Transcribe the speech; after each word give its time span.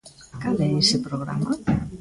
¿Cal 0.41 0.57
é 0.67 0.69
ese 0.81 0.97
programa? 1.07 1.51